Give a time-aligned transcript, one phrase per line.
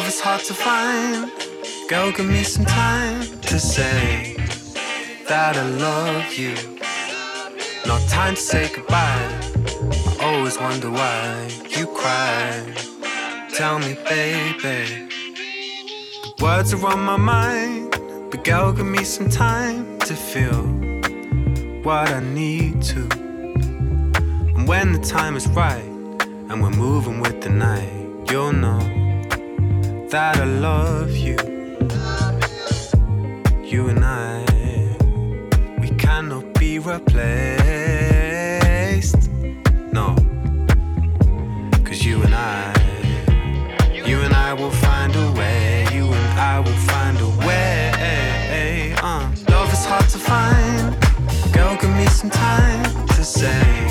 [0.00, 1.30] love is hard to find.
[1.90, 4.34] Go give me some time to say
[5.28, 6.54] that I love you.
[7.86, 9.28] Not time to say goodbye.
[10.08, 12.48] I always wonder why you cry.
[13.52, 15.08] Tell me, baby.
[16.24, 17.90] The words are on my mind,
[18.30, 20.62] but go give me some time to feel
[21.82, 23.02] what I need to.
[24.56, 25.92] And when the time is right,
[26.48, 28.99] and we're moving with the night, you'll know
[30.10, 31.36] that I love you.
[33.62, 34.44] You and I,
[35.80, 37.20] we cannot be replaced.
[39.92, 40.16] No,
[41.84, 42.74] cause you and I,
[43.92, 45.86] you and I will find a way.
[45.92, 48.94] You and I will find a way.
[49.00, 50.96] Uh, love is hard to find.
[51.52, 53.89] Girl, give me some time to say.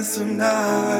[0.00, 0.97] Some now.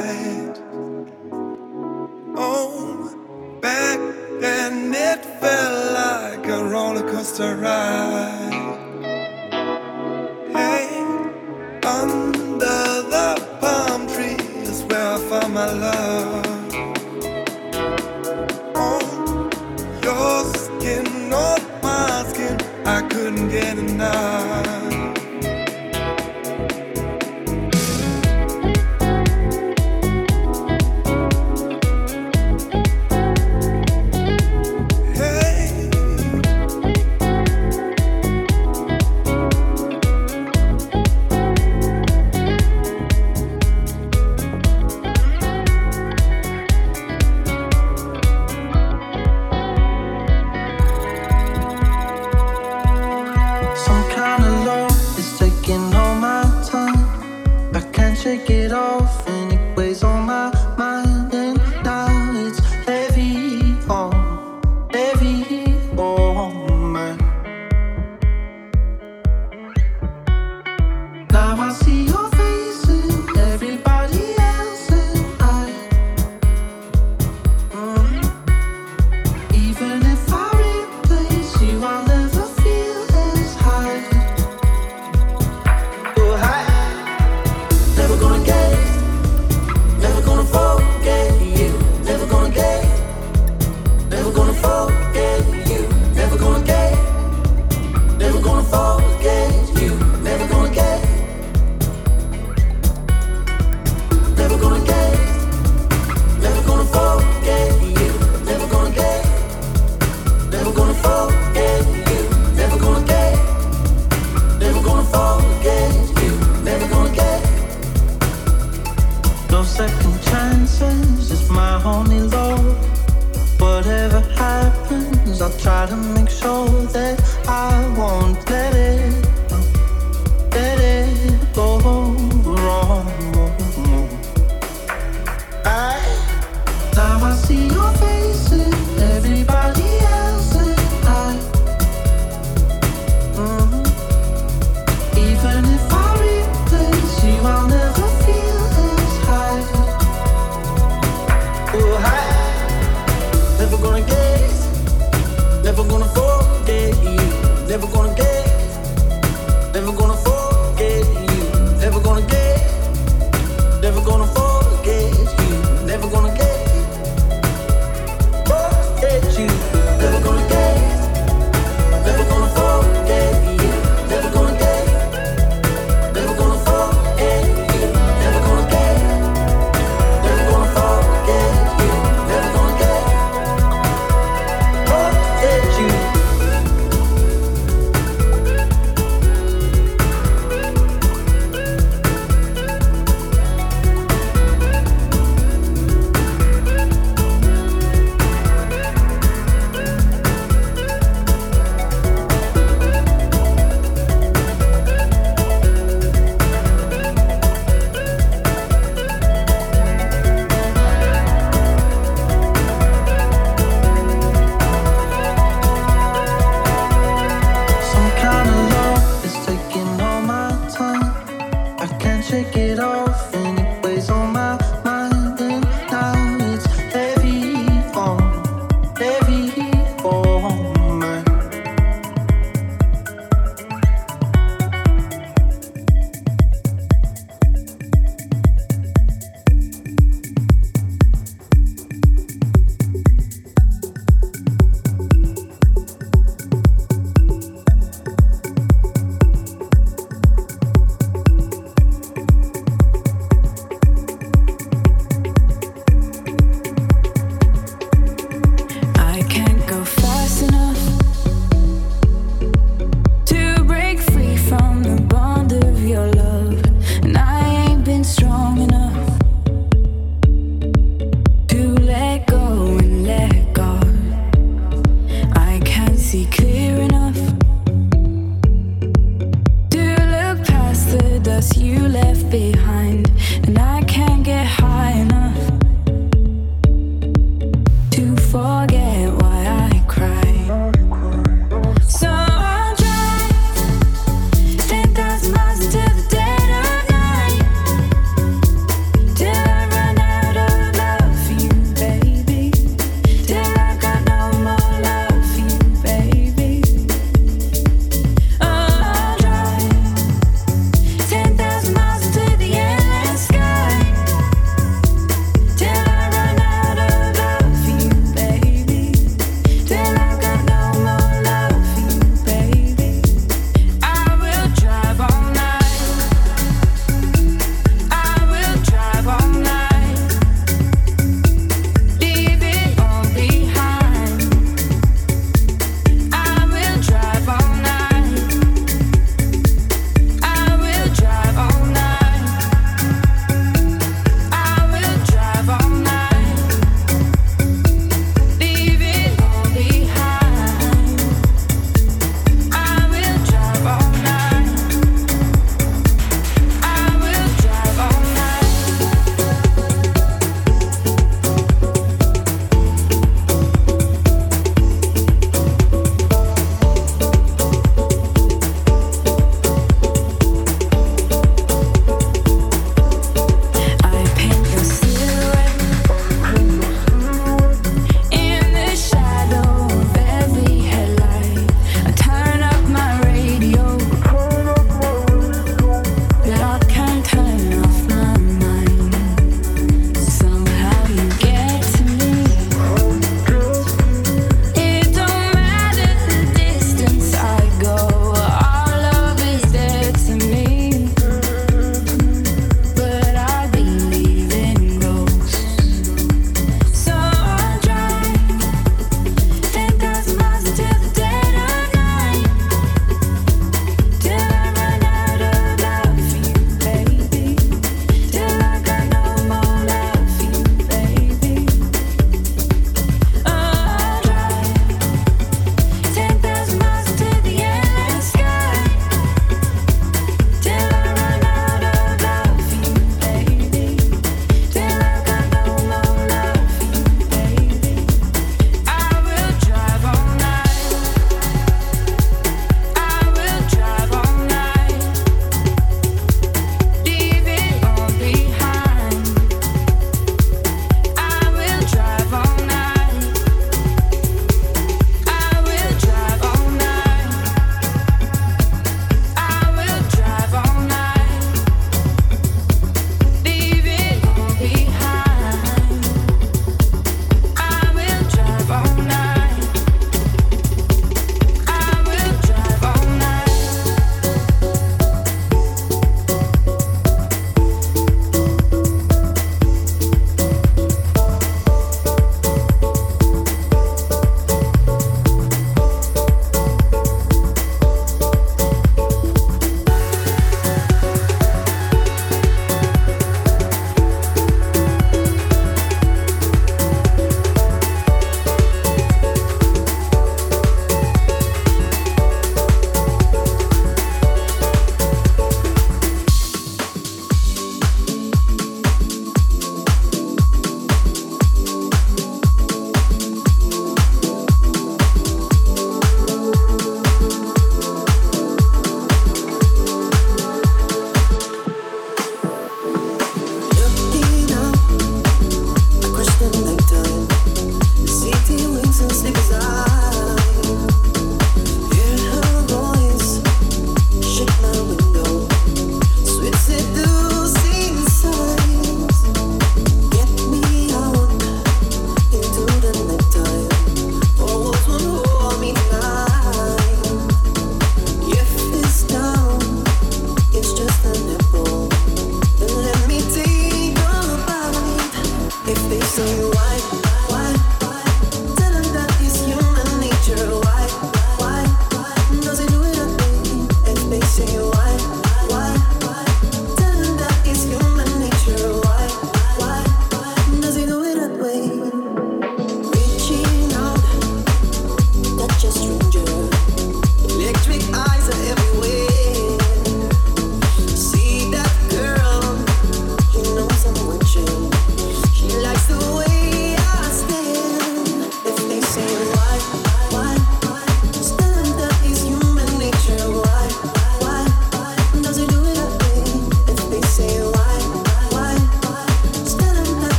[125.41, 127.17] I'll try to make sure that
[127.47, 128.48] I won't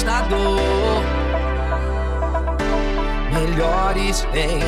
[0.00, 1.02] melhores na dor,
[3.32, 4.60] melhores em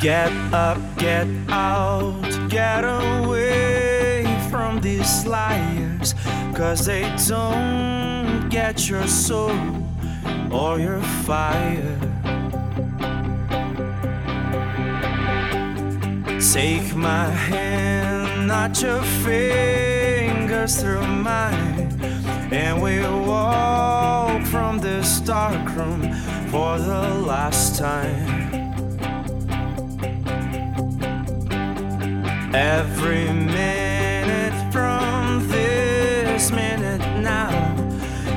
[0.00, 6.14] Get up, get out, get away from these liars.
[6.54, 9.52] Cause they don't get your soul
[10.50, 11.98] or your fire.
[16.50, 22.00] Take my hand, not your fingers through mine.
[22.50, 26.10] And we'll walk from this dark room
[26.50, 28.39] for the last time.
[32.52, 37.76] Every minute from this minute now,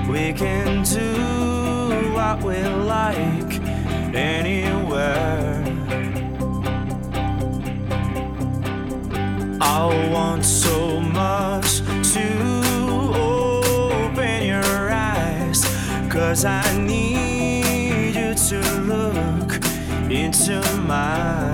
[0.07, 3.60] we can do what we like
[4.14, 5.64] anywhere.
[9.60, 11.80] I want so much
[12.14, 12.27] to
[13.15, 15.65] open your eyes,
[16.11, 19.53] cause I need you to look
[20.11, 21.52] into mine.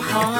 [0.00, 0.37] 好啊。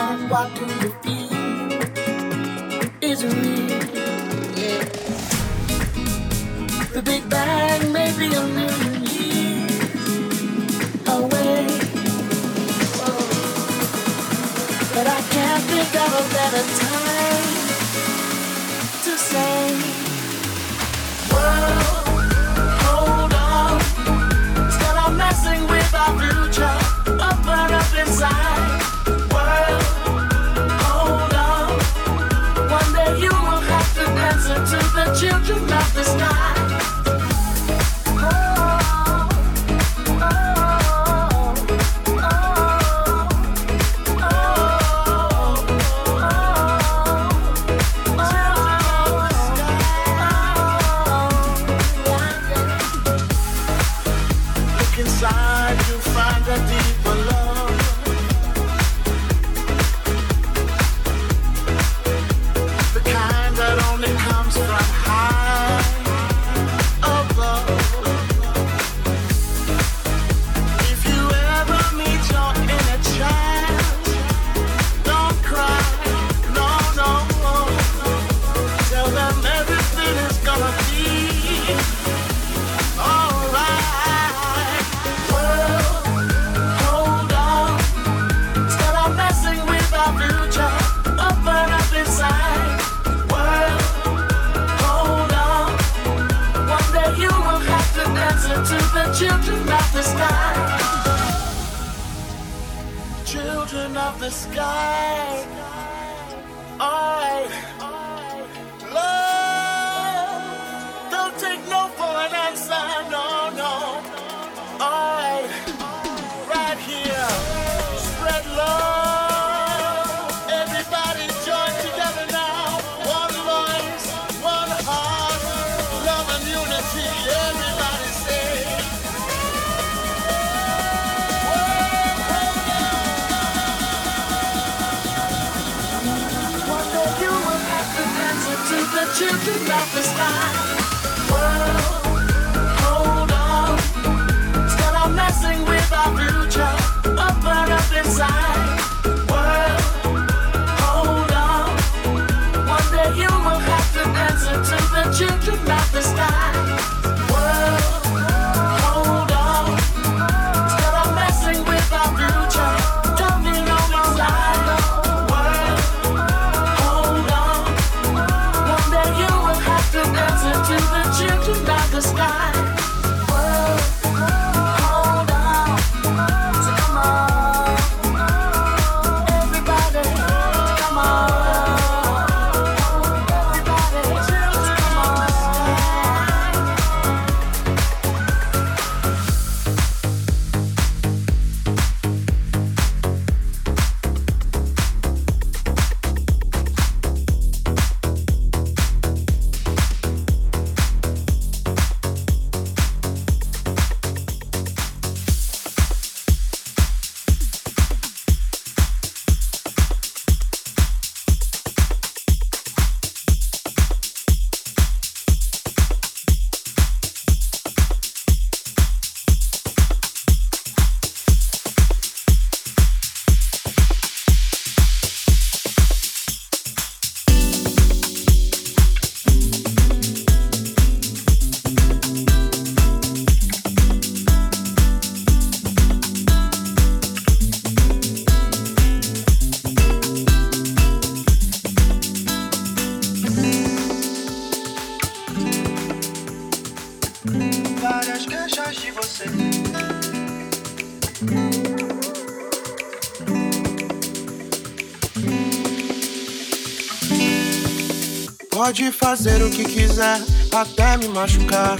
[258.68, 260.20] Pode fazer o que quiser,
[260.52, 261.78] até me machucar.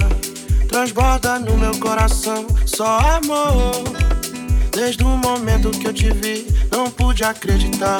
[0.67, 3.83] Transborda no meu coração só amor.
[4.71, 7.99] Desde o momento que eu te vi, não pude acreditar.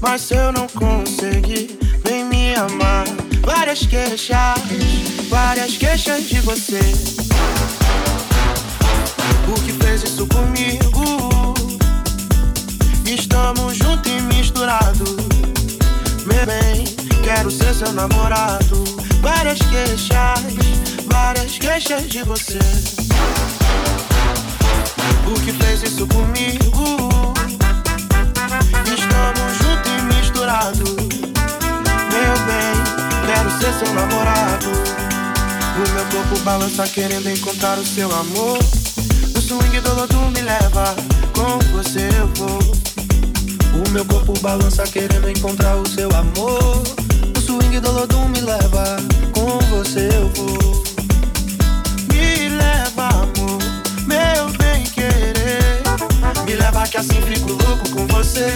[0.00, 3.06] Mas se eu não consegui nem me amar.
[3.44, 4.38] Várias queixas,
[5.28, 6.78] várias queixas de você.
[9.48, 10.91] O que fez isso comigo?
[17.42, 18.84] quero ser seu namorado.
[19.20, 20.54] Várias queixas,
[21.10, 22.60] várias queixas de você.
[25.26, 27.34] O que fez isso comigo?
[28.86, 30.90] Estamos juntos e misturados.
[32.12, 34.68] Meu bem, quero ser seu namorado.
[35.74, 38.58] O meu corpo balança querendo encontrar o seu amor.
[39.34, 40.94] O swing do lodo me leva,
[41.34, 42.60] com você eu vou.
[43.84, 47.01] O meu corpo balança querendo encontrar o seu amor.
[47.52, 48.96] Swing do lodo me leva,
[49.34, 50.82] com você eu vou.
[52.10, 53.58] Me leva, amor,
[54.06, 55.82] meu bem querer.
[56.46, 58.46] Me leva que assim fico louco com você.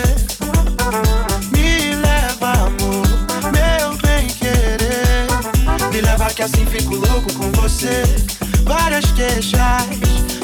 [1.53, 3.07] Me leva, amor,
[3.53, 5.27] meu bem querer.
[5.93, 8.03] Me leva que assim fico louco com você.
[8.65, 9.61] Várias queixas,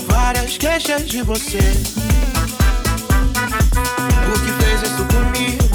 [0.07, 1.73] várias queixas de você.
[4.29, 5.72] O que fez isso comigo?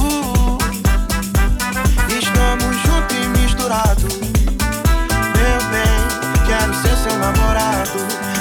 [6.97, 7.99] Seu namorado.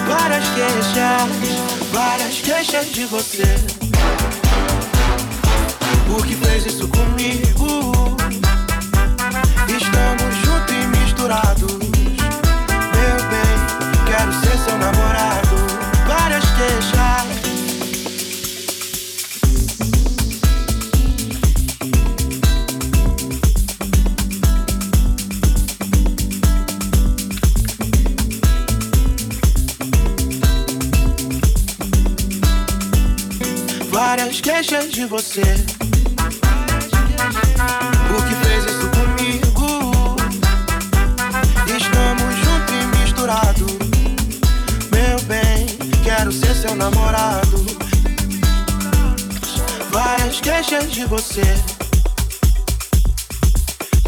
[0.08, 3.56] Várias queixas, várias queixas de você.
[6.08, 7.95] O que fez isso comigo?
[34.97, 35.43] De você.
[38.16, 40.16] O que fez isso comigo?
[41.77, 43.73] Estamos juntos e misturados.
[44.90, 45.66] Meu bem,
[46.02, 47.66] quero ser seu namorado.
[49.90, 51.44] Várias queixas de você.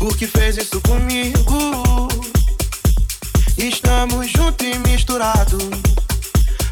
[0.00, 2.08] O que fez isso comigo?
[3.58, 5.64] Estamos juntos e misturados.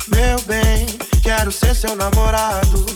[0.09, 0.87] Meu bem,
[1.23, 2.96] quero ser seu namorado.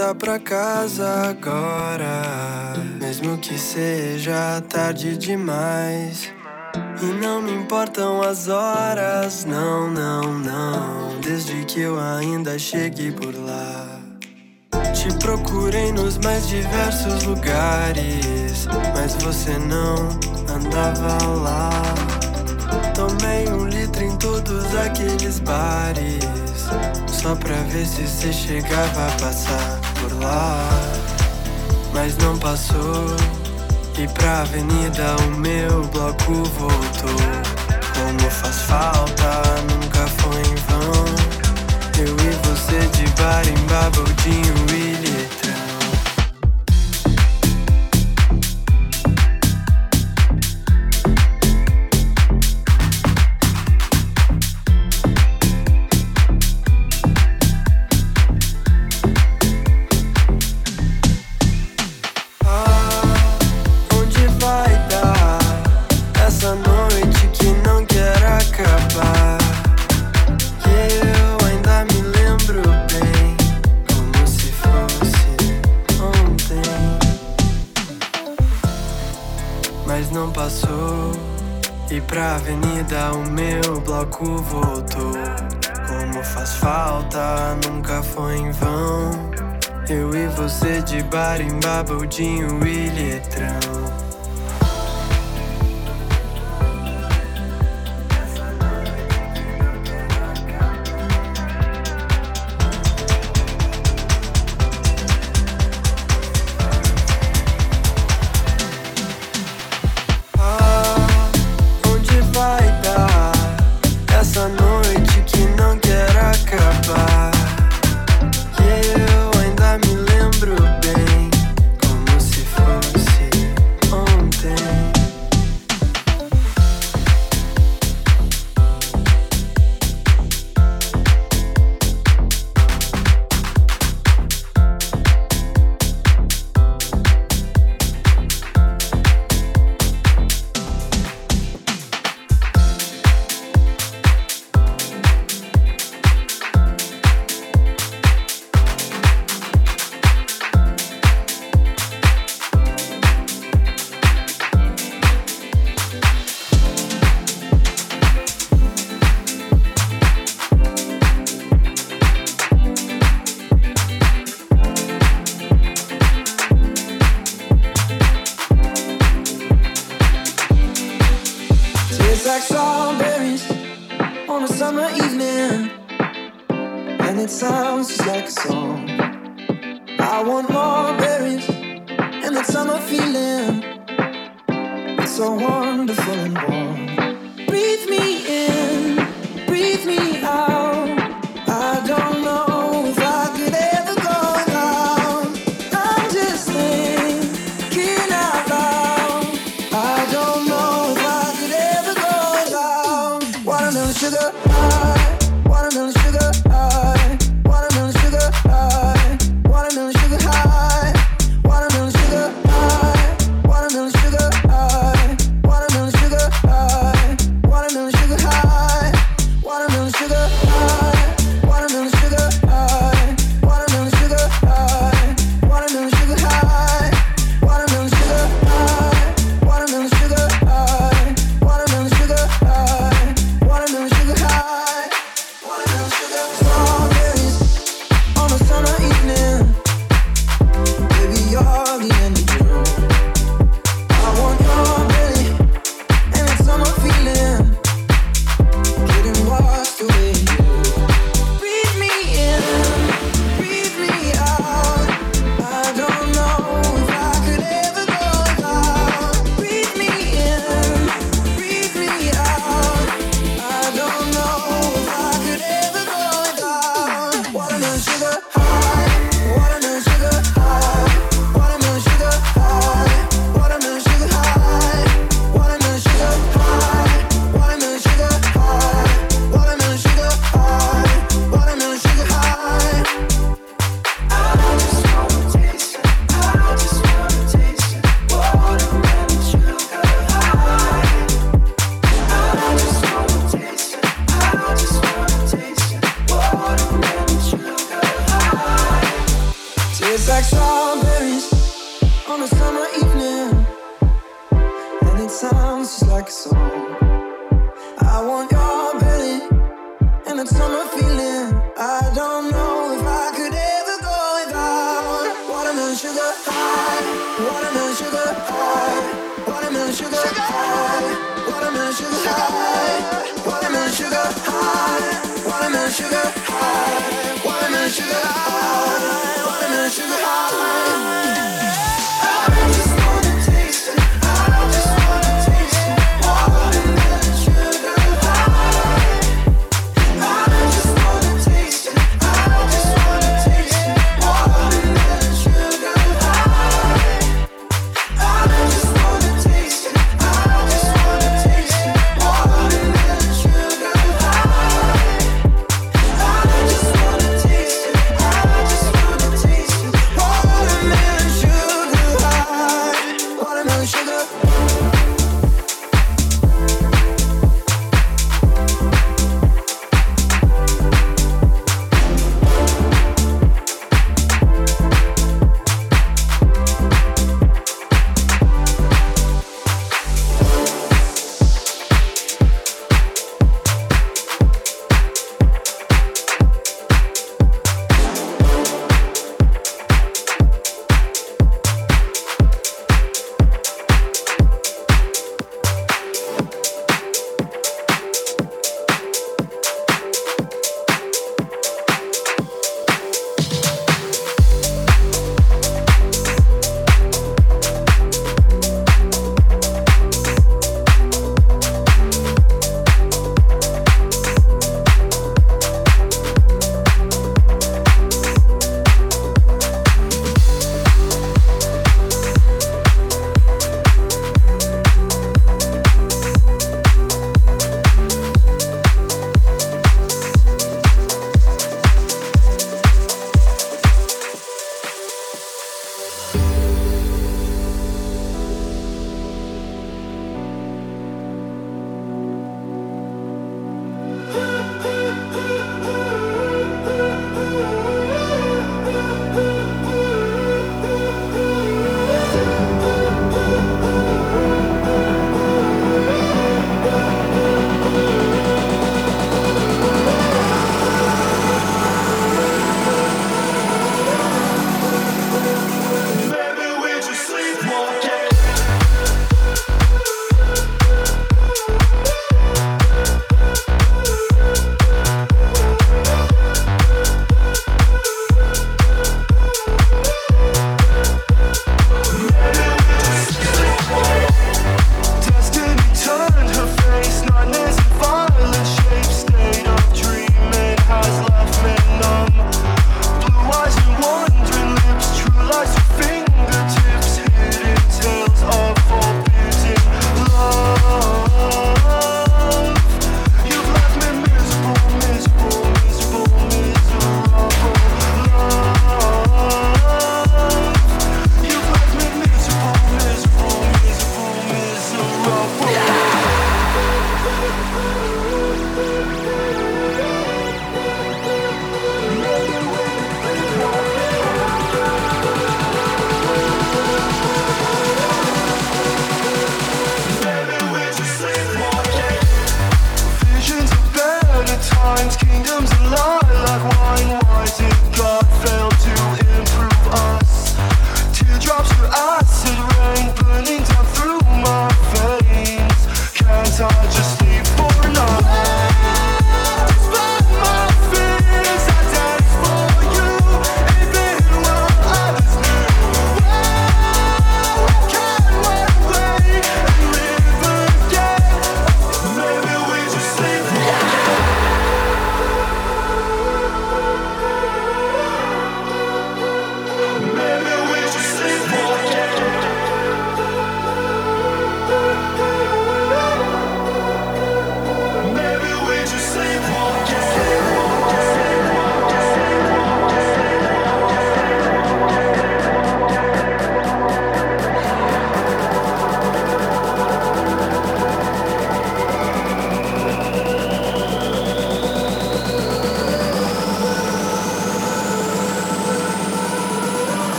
[0.00, 6.32] Voltar pra casa agora, mesmo que seja tarde demais.
[7.02, 13.34] E não me importam as horas, não, não, não, desde que eu ainda chegue por
[13.44, 14.00] lá.
[14.94, 20.08] Te procurei nos mais diversos lugares, mas você não
[20.48, 21.70] andava lá.
[22.94, 26.24] Tomei um litro em todos aqueles bares,
[27.06, 29.89] só pra ver se você chegava a passar
[30.20, 30.68] lá.
[31.92, 33.16] Mas não passou,
[33.98, 37.20] e pra avenida o meu bloco voltou.
[37.94, 41.04] Como faz falta, nunca foi em vão.
[41.98, 44.89] Eu e você de bar em babudinho e
[91.90, 92.79] Leopoldinho e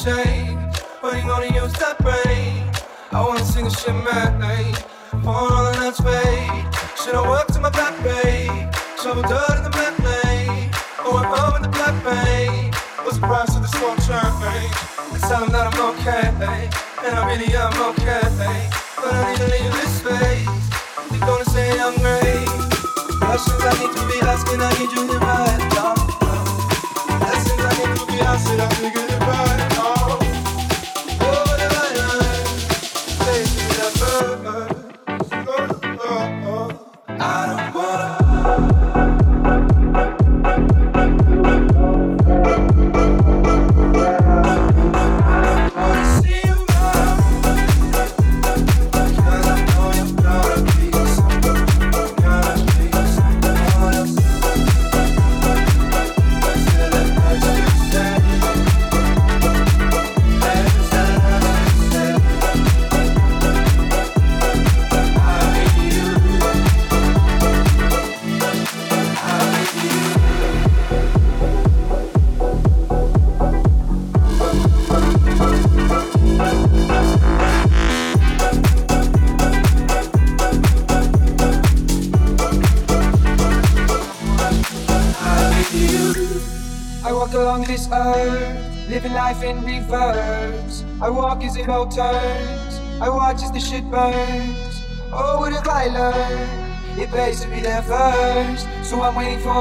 [0.00, 0.29] say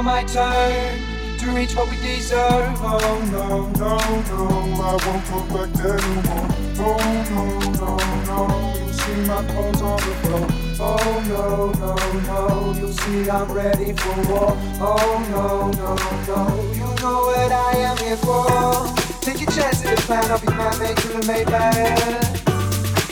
[0.01, 0.99] now my turn
[1.37, 2.77] to reach what we deserve.
[2.81, 3.97] Oh no, no,
[4.29, 4.47] no,
[4.81, 6.47] I won't go back anymore.
[6.77, 6.89] No,
[7.29, 7.43] no,
[7.79, 7.97] no,
[8.27, 10.47] no, you'll see my clothes on the floor.
[10.81, 11.95] Oh no, no,
[12.27, 14.57] no, you'll see I'm ready for war.
[14.79, 15.95] Oh no, no,
[16.27, 18.87] no, you know what I am here for.
[19.21, 22.23] Take your chance in the plan, I'll be my mate to the main man.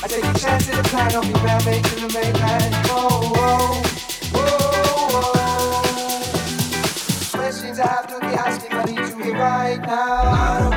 [0.03, 2.72] I take a chance in the plan, I'll be my mate to the main man.
[2.85, 3.97] Oh, oh.
[9.38, 10.76] right now.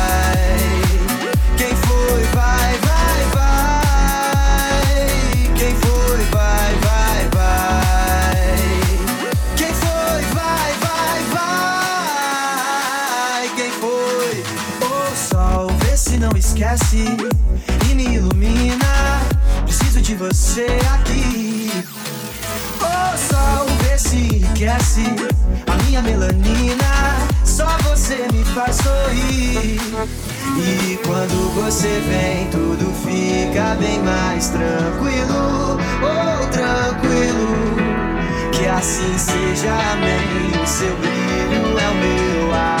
[16.91, 17.05] aparece
[17.89, 19.21] e me ilumina.
[19.65, 21.71] Preciso de você aqui.
[22.79, 25.03] O oh, sol vê se enriquece
[25.67, 27.17] a minha melanina.
[27.45, 29.79] Só você me faz sorrir.
[30.57, 35.77] E quando você vem, tudo fica bem mais tranquilo.
[36.01, 37.71] Oh, tranquilo.
[38.51, 40.61] Que assim seja, amém.
[40.61, 42.80] O seu brilho é o meu ar.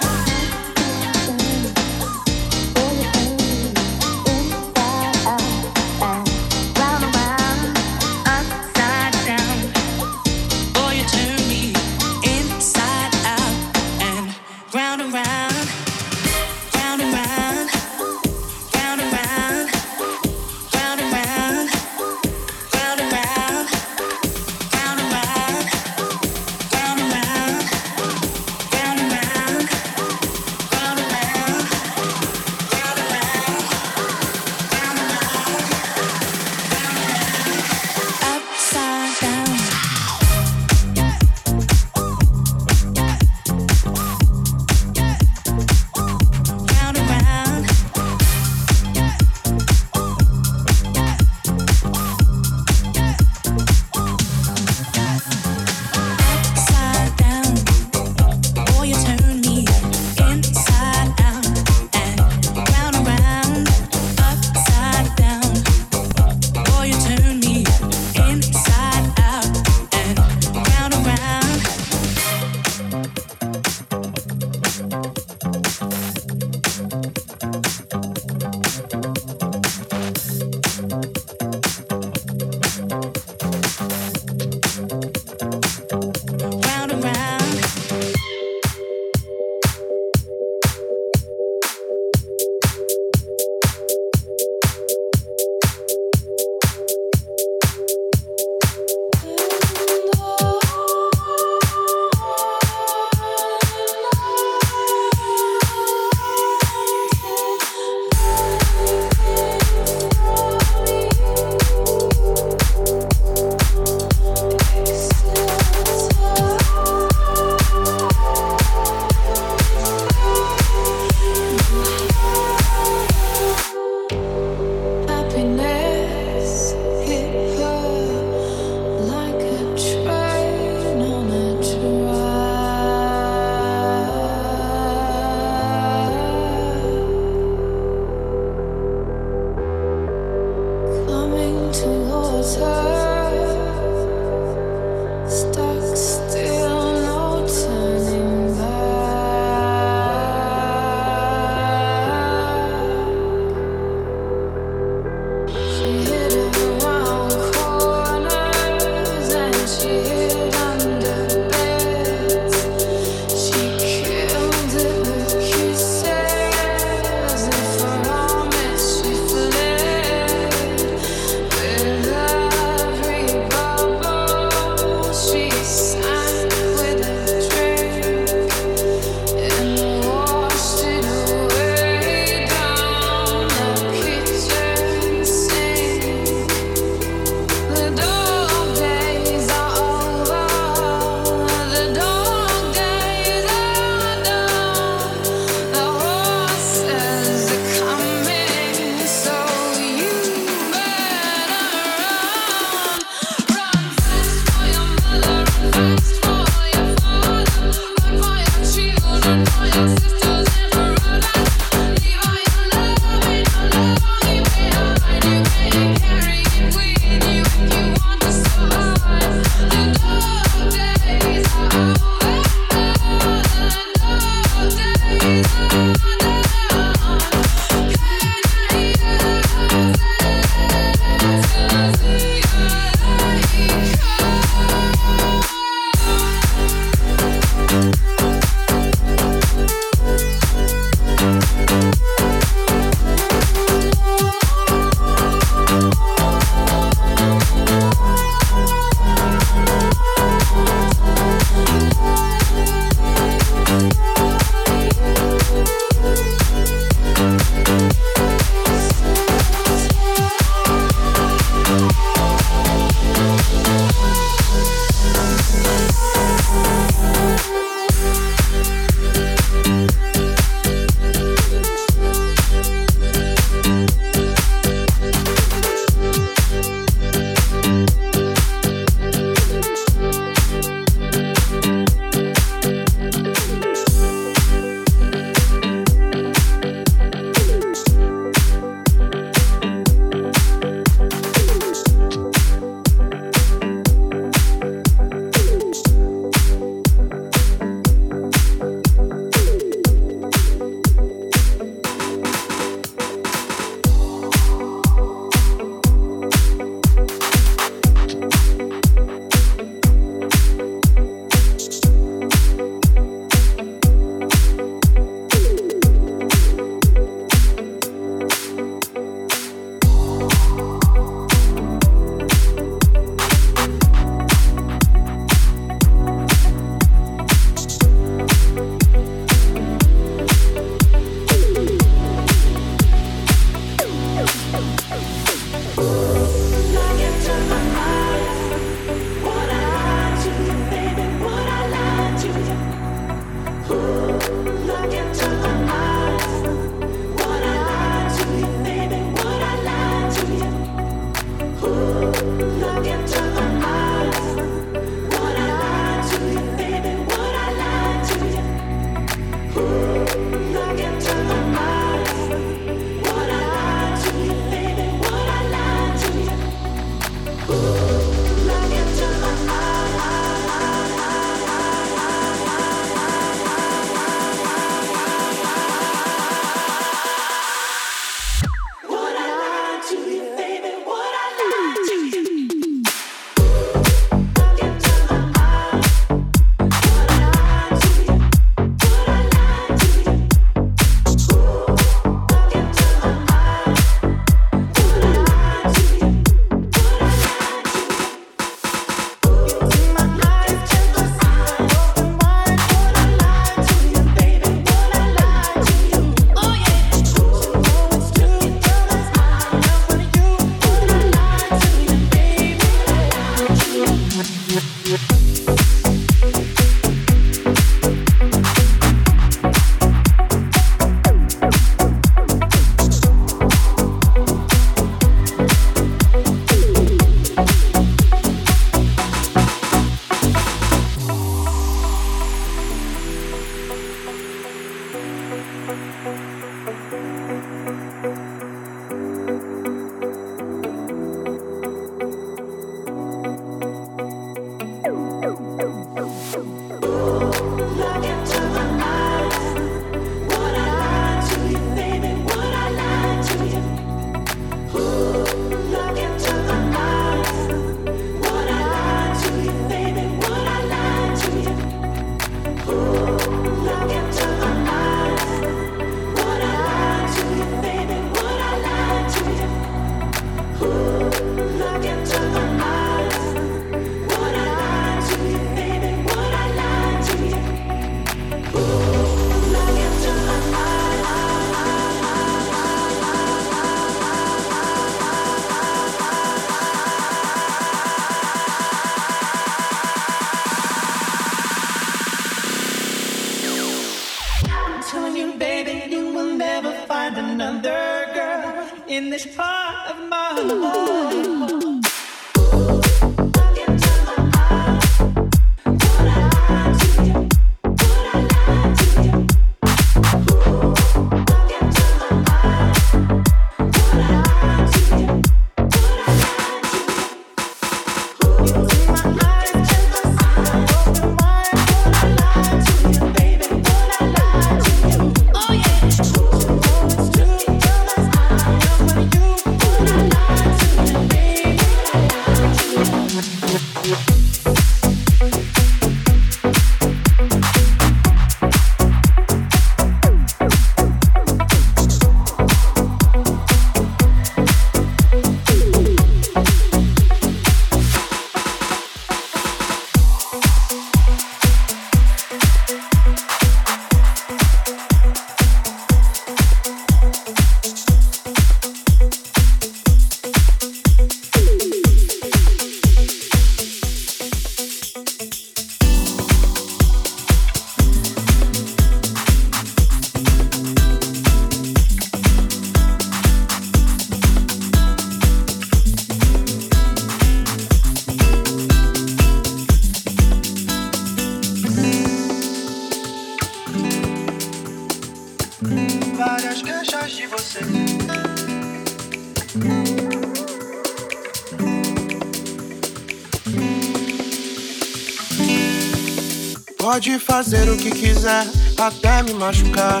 [596.96, 598.46] Pode fazer o que quiser,
[598.78, 600.00] até me machucar.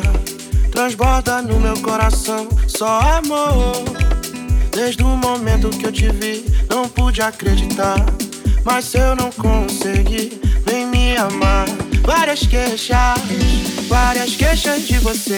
[0.72, 3.84] Transborda no meu coração só amor.
[4.70, 7.98] Desde o momento que eu te vi, não pude acreditar.
[8.64, 11.66] Mas se eu não consegui, vem me amar.
[12.00, 13.20] Várias queixas,
[13.88, 15.36] várias queixas de você.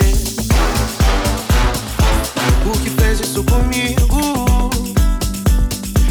[2.65, 4.71] O que fez isso comigo?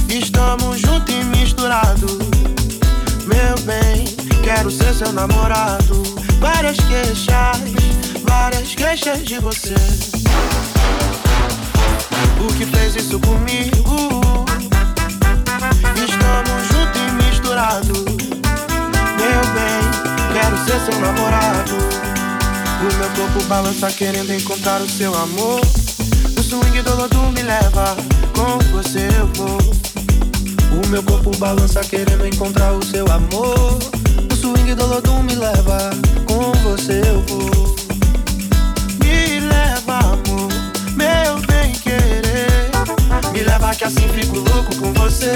[0.09, 2.17] Estamos juntos e misturados.
[3.25, 4.16] Meu bem,
[4.47, 6.03] quero ser seu namorado.
[6.39, 7.59] Várias queixas,
[8.25, 9.75] várias queixas de você.
[12.39, 14.45] O que fez isso comigo?
[15.97, 18.05] Estamos juntos e misturados.
[19.19, 19.81] Meu bem,
[20.31, 21.75] quero ser seu namorado.
[22.79, 25.59] O meu corpo balança querendo encontrar o seu amor.
[26.37, 27.97] O swing do lodo me leva,
[28.33, 29.59] com você eu vou.
[30.71, 33.77] O meu corpo balança querendo encontrar o seu amor.
[34.47, 35.91] Swing do lodo me leva,
[36.25, 37.75] com você eu vou.
[39.03, 40.49] Me leva, amor,
[40.95, 42.71] meu bem querer.
[43.33, 45.33] Me leva que assim fico louco com você.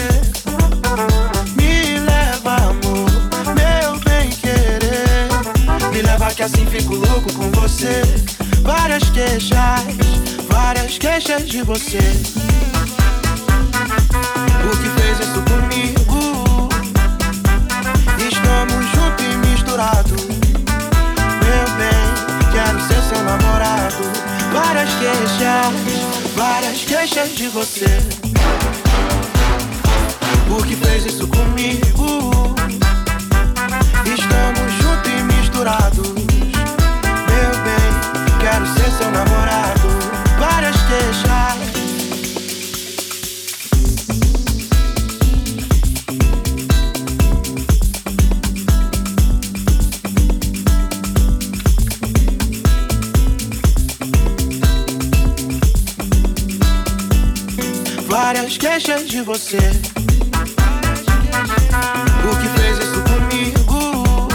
[1.58, 3.12] Me leva, amor,
[3.54, 5.28] meu bem querer.
[5.92, 8.02] Me leva que assim fico louco com você.
[8.62, 9.84] Várias queixas,
[10.50, 12.00] várias queixas de você.
[14.64, 16.01] O que fez isso comigo?
[19.72, 19.78] Meu
[21.78, 24.04] bem, quero ser seu namorado.
[24.52, 27.86] Várias queixas, várias queixas de você.
[30.50, 32.54] O que fez isso comigo?
[34.06, 36.10] Estamos juntos e misturados.
[36.10, 39.88] Meu bem, quero ser seu namorado.
[40.38, 41.41] Várias queixas.
[59.02, 59.58] Queixas de você.
[62.24, 64.28] O que fez isso comigo?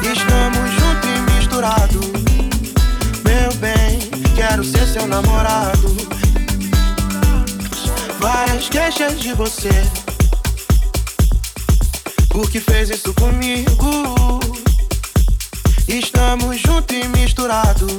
[0.00, 2.06] Estamos juntos e misturados.
[3.24, 3.98] Meu bem,
[4.36, 5.96] quero ser seu namorado.
[8.20, 9.70] Várias queixas de você.
[12.34, 14.40] O que fez isso comigo?
[15.88, 17.92] Estamos juntos e misturados.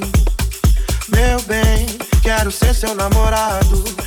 [1.09, 1.85] Meu bem,
[2.22, 4.07] quero ser seu namorado.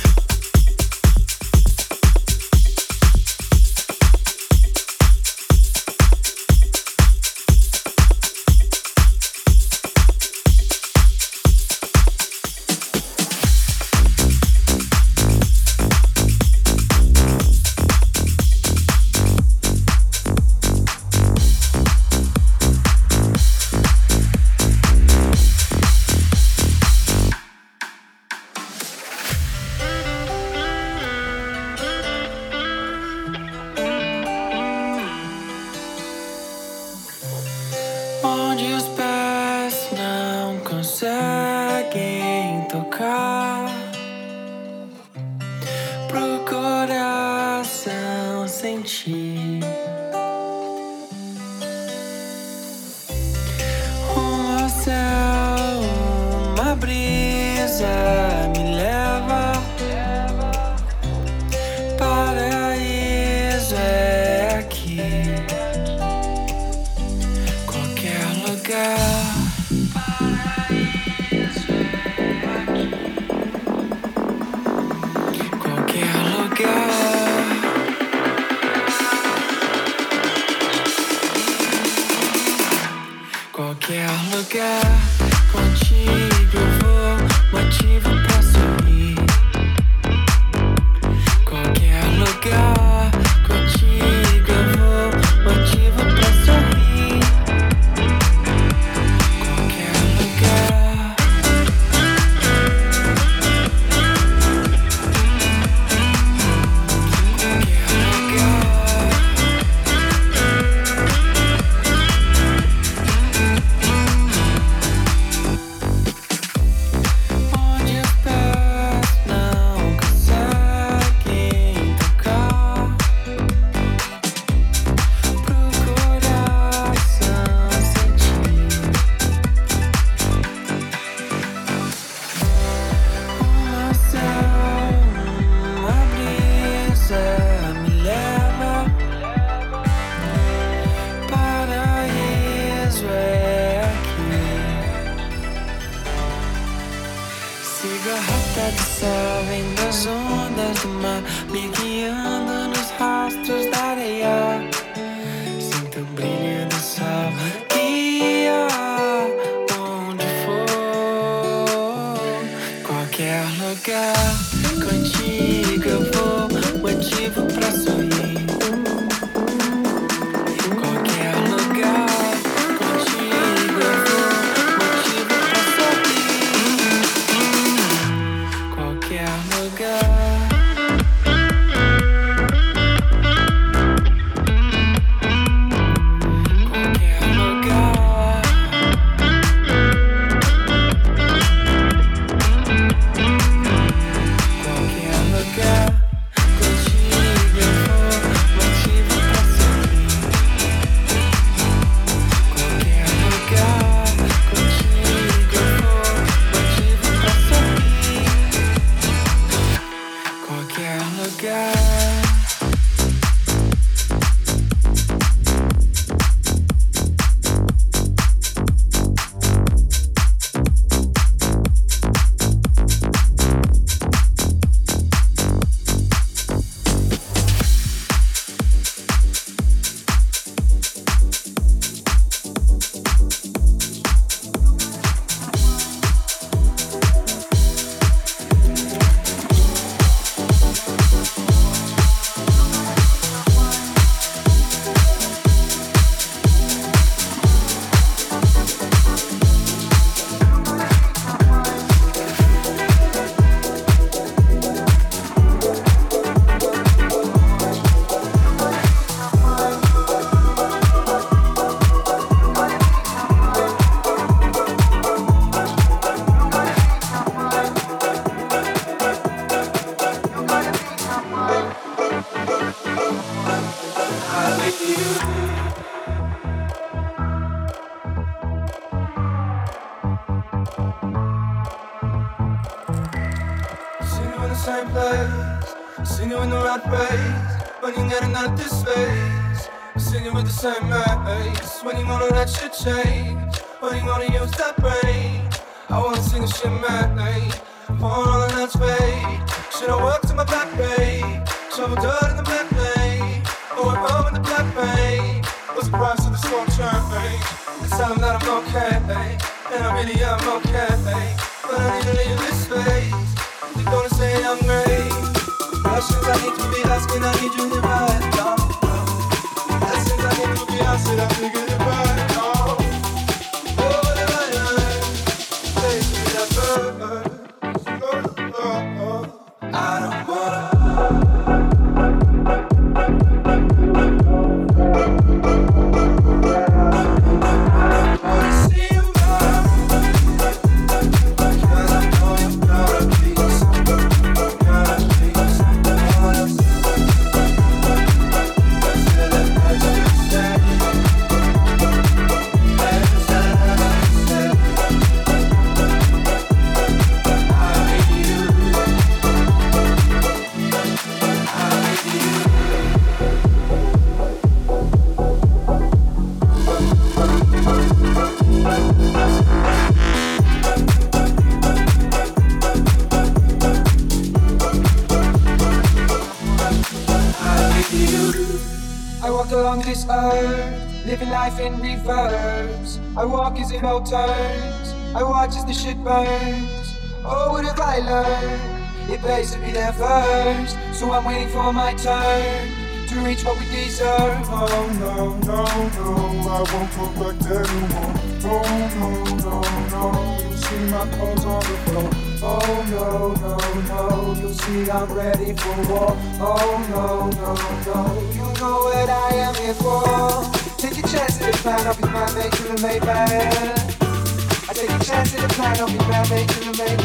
[391.73, 392.67] now my turn
[393.07, 394.45] to reach what we deserve.
[394.49, 395.65] Oh no, no,
[395.97, 396.15] no,
[396.49, 398.13] I won't look back anymore.
[398.43, 398.61] Oh
[398.97, 399.07] no,
[399.45, 399.55] no,
[399.91, 402.09] no, you see my clothes on the floor.
[402.43, 403.07] Oh no,
[403.43, 403.57] no,
[403.89, 406.17] no, you see I'm ready for war.
[406.39, 407.51] Oh no, no,
[407.87, 407.99] no,
[408.31, 410.77] you know what I am here for.
[410.77, 415.03] Take a chance to find out be my mate to the mate I take a
[415.03, 416.99] chance to find out be my mate to the mate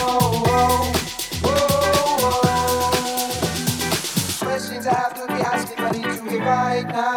[0.00, 0.97] Oh, oh.
[6.48, 7.07] right now.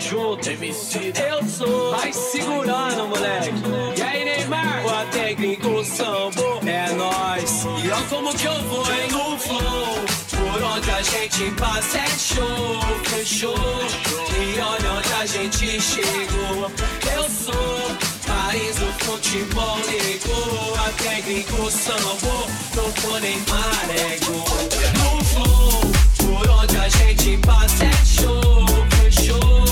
[0.00, 0.48] junto.
[0.48, 1.96] MC, eu sou.
[1.96, 3.52] Vai segurando, moleque.
[3.96, 4.84] E aí, Neymar?
[4.86, 7.64] O técnico sambou é nós.
[7.84, 9.08] E olha como que eu vou, hein?
[9.10, 9.98] No flow.
[10.30, 13.54] Por onde a gente passa é show, fechou.
[13.56, 16.70] E olha onde a gente chegou.
[17.14, 18.08] Eu sou.
[18.28, 24.44] Paris o futebol ligou A técnico sambou, tocou Neymar é gol
[24.98, 25.80] No flow,
[26.18, 28.66] por onde a gente passa é show,
[29.10, 29.67] show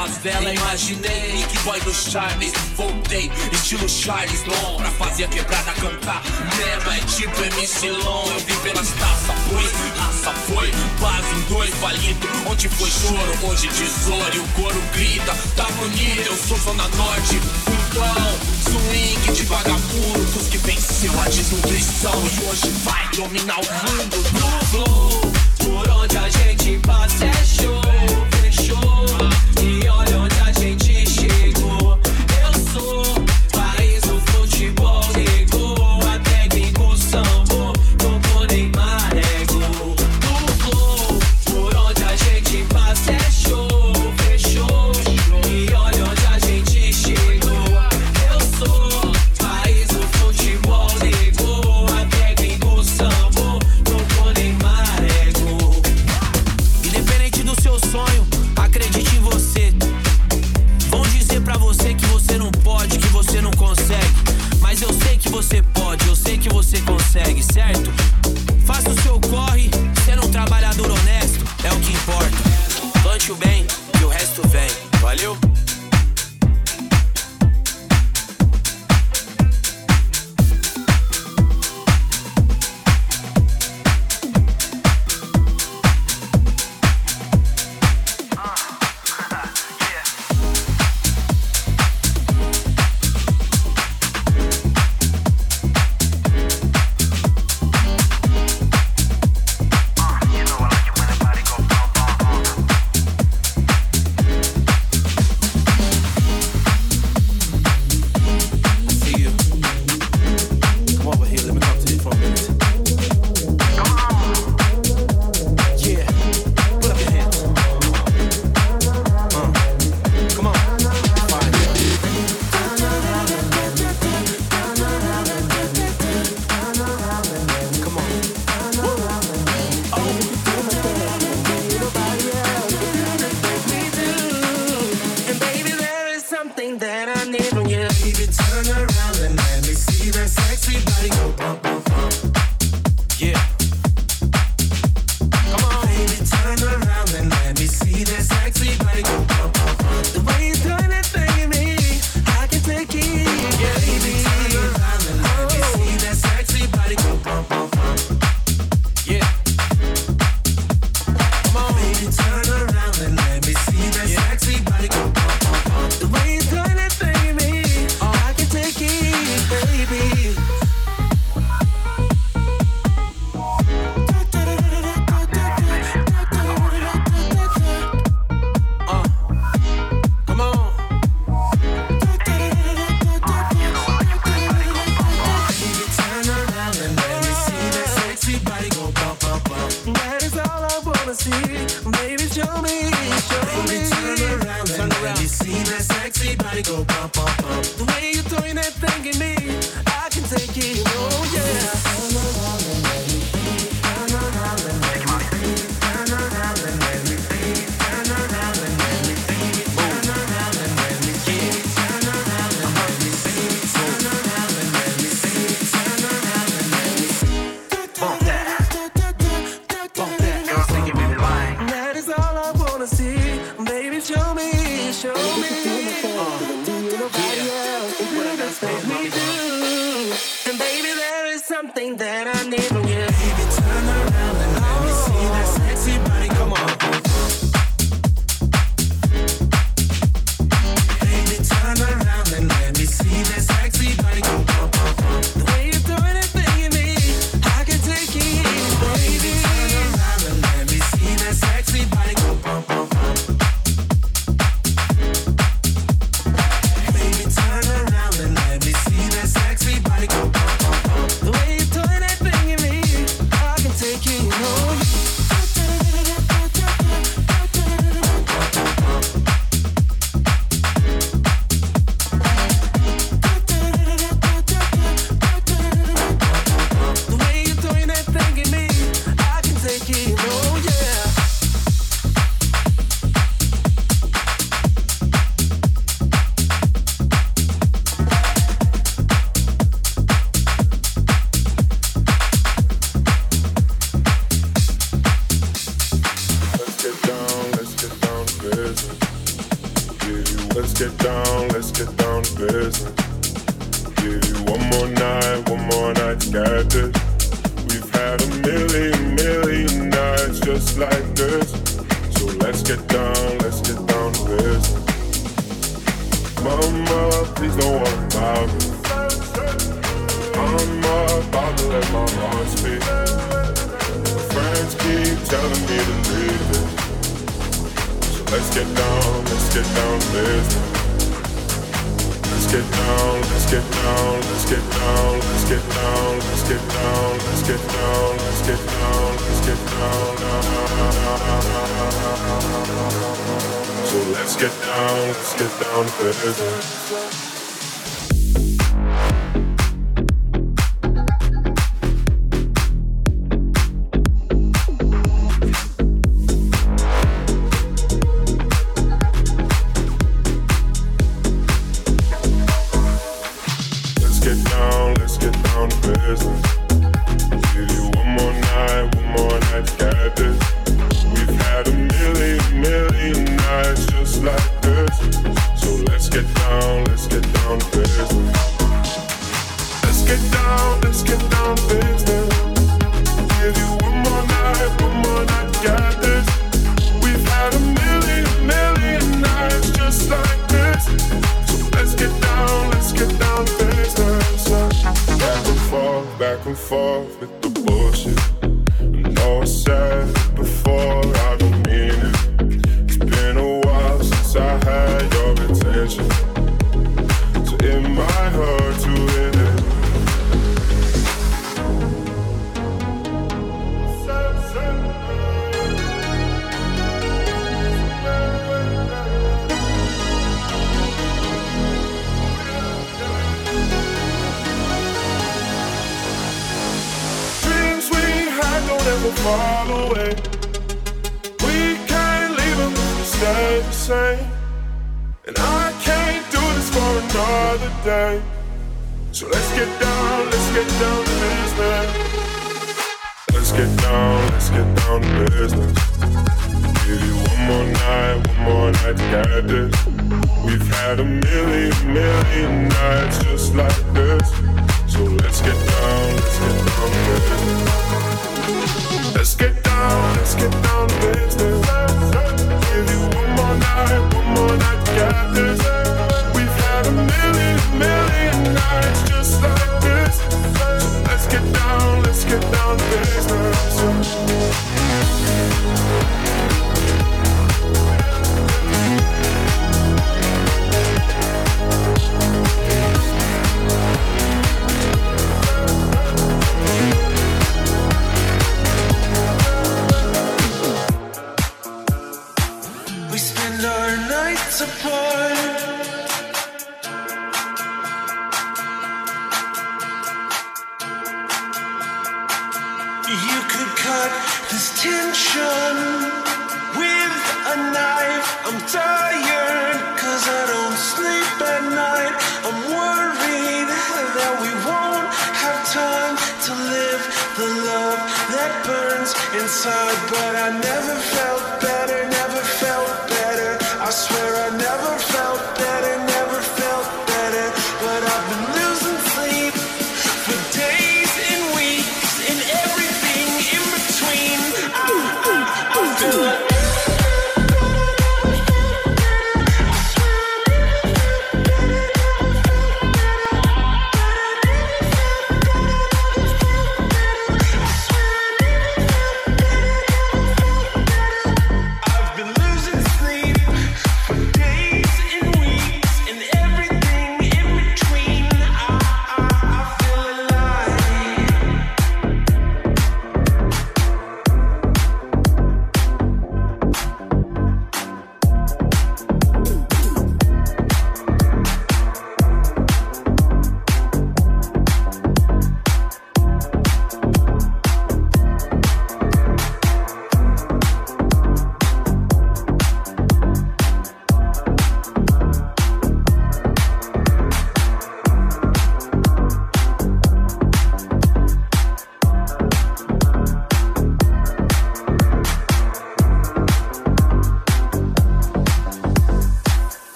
[0.00, 2.52] favela imaginei que boy do Charles.
[2.74, 6.22] Voltei, estilo Charles Long Pra fazer a quebrada cantar.
[6.56, 11.74] Neva é tipo MC Long Eu vim pelas taças, foi, raça foi Quase em dois
[11.74, 16.88] palito Onde foi choro, hoje tesouro E o coro grita, tá bonito Eu sou zona
[16.88, 22.12] norte, fundão Swing de vagabundo Dos que venceu a desnutrição.
[22.12, 24.16] E hoje vai dominar o mundo.
[24.32, 25.20] No flow,
[25.58, 27.89] por onde a gente passa é show.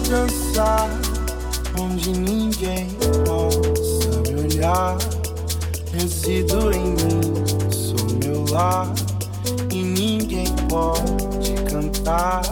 [0.00, 0.88] Vou dançar
[1.78, 2.88] onde ninguém
[3.24, 4.96] possa me olhar.
[5.92, 8.92] Resido em mim, sou meu lar
[9.70, 12.42] e ninguém pode cantar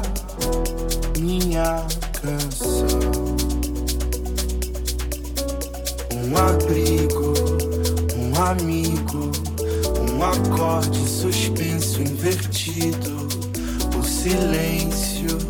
[1.19, 1.87] minha
[2.21, 3.37] canção.
[6.15, 7.35] Um abrigo,
[8.17, 9.31] um amigo,
[10.11, 13.29] um acorde suspenso invertido,
[13.99, 15.48] o silêncio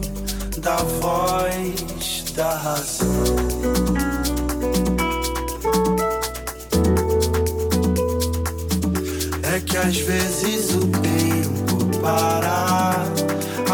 [0.69, 3.07] da voz da razão.
[9.51, 13.07] É que às vezes o tempo para,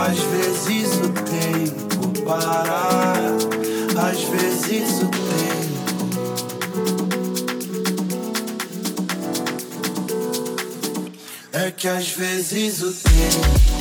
[0.07, 3.19] às vezes o tempo para,
[4.09, 5.35] às vezes o tempo.
[11.53, 13.74] É que às vezes o tempo.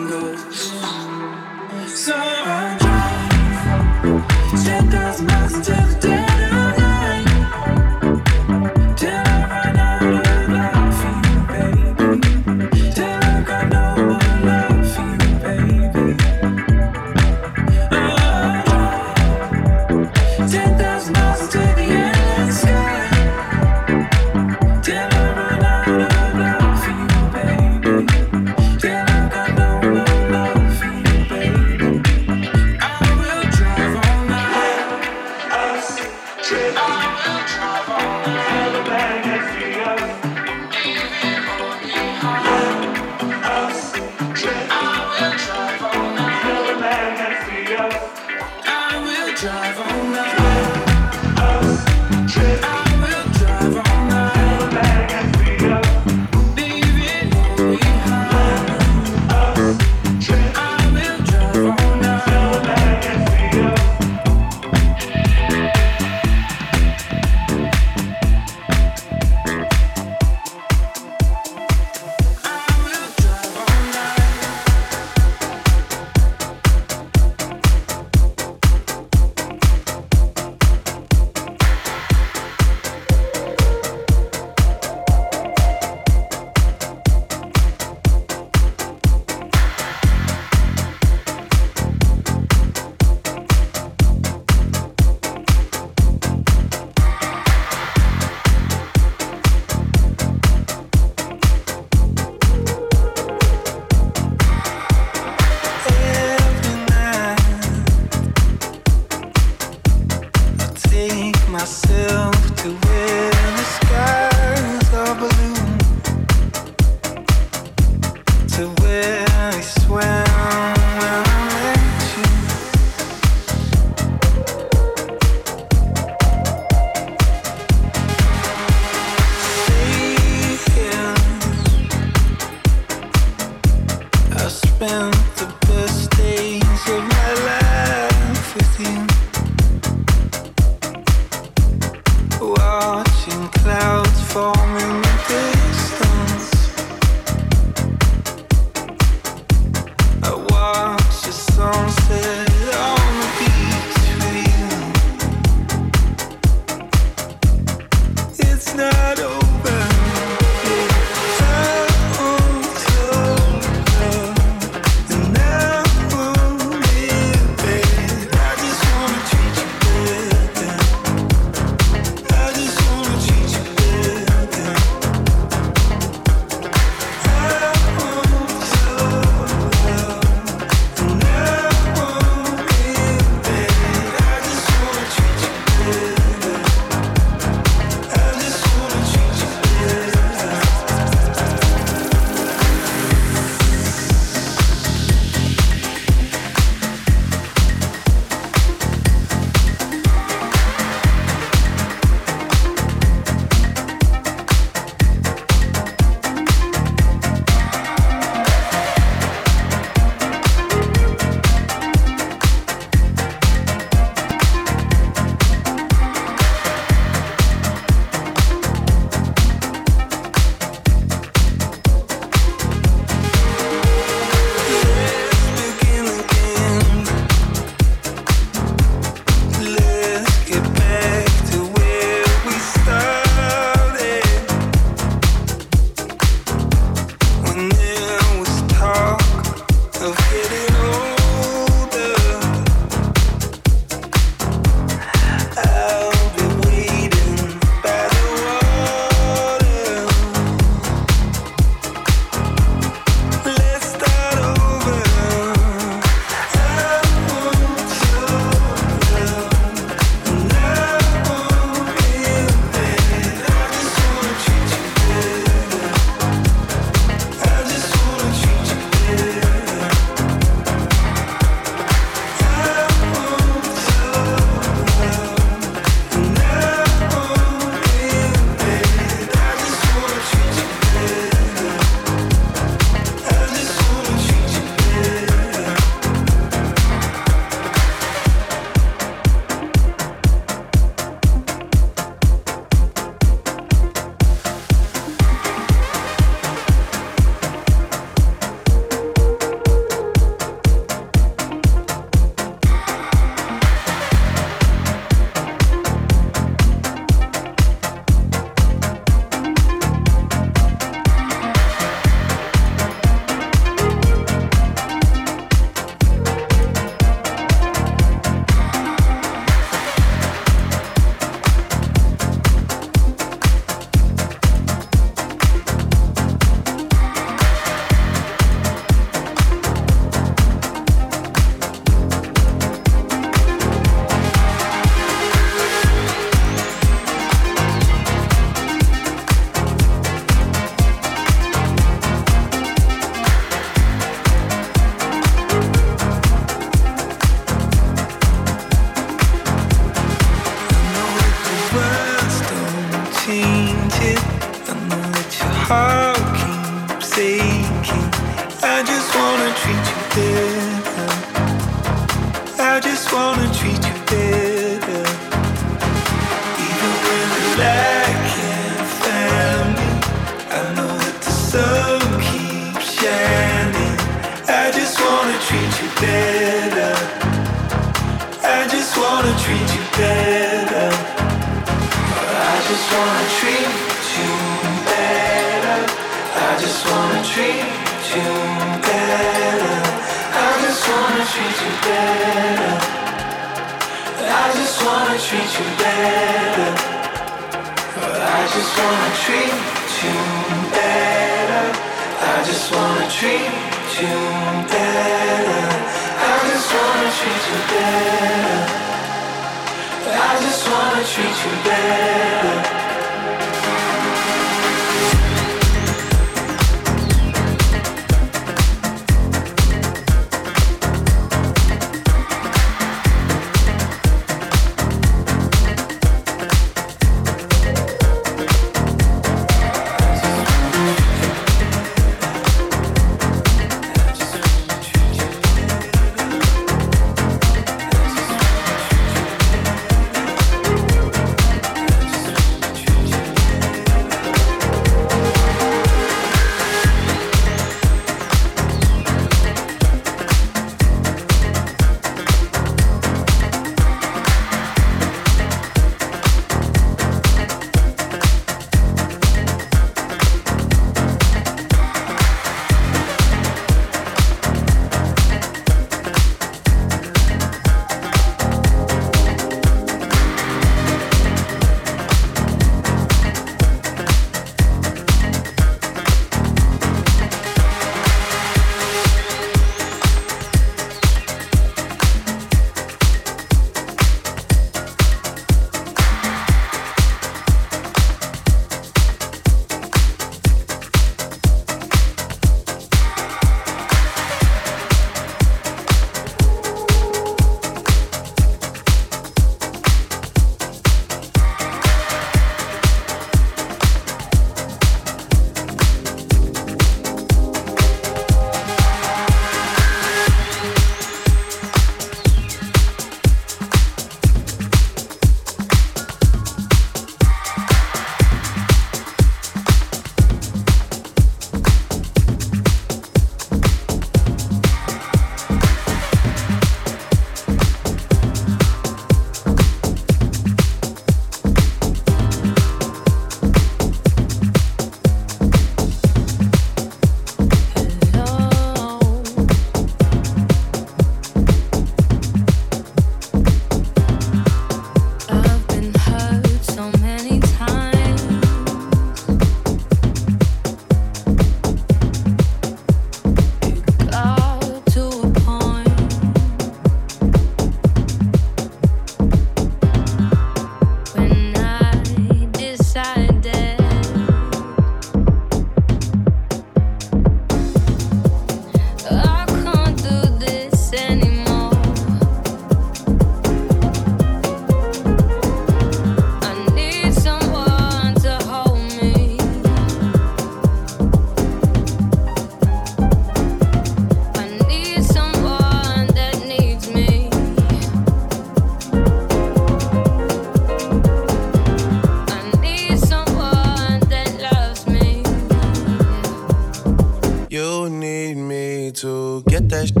[599.47, 600.00] Get that shit